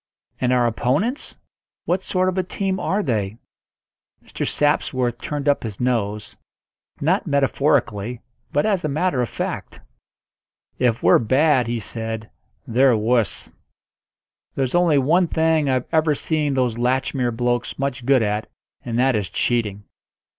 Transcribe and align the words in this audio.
"And 0.39 0.51
our 0.51 0.65
opponents 0.65 1.37
what 1.85 2.01
sort 2.01 2.27
of 2.27 2.35
a 2.35 2.41
team 2.41 2.79
are 2.79 3.03
they?" 3.03 3.37
Mr. 4.23 4.47
Sapsworth 4.47 5.19
turned 5.19 5.47
up 5.47 5.61
his 5.61 5.79
nose 5.79 6.37
not 6.99 7.27
metaphorically, 7.27 8.19
but 8.51 8.65
as 8.65 8.83
a 8.83 8.87
matter 8.89 9.21
of 9.21 9.29
fact. 9.29 9.79
"If 10.79 11.03
we're 11.03 11.19
bad," 11.19 11.67
he 11.67 11.79
said, 11.79 12.31
"they're 12.65 12.97
wuss. 12.97 13.51
There's 14.55 14.73
only 14.73 14.97
one 14.97 15.27
thing 15.27 15.69
I've 15.69 15.85
ever 15.91 16.15
seen 16.15 16.55
those 16.55 16.79
Latchmere 16.79 17.37
blokes 17.37 17.77
much 17.77 18.03
good 18.03 18.23
at, 18.23 18.49
and 18.83 18.97
that 18.97 19.15
is 19.15 19.29
cheating. 19.29 19.83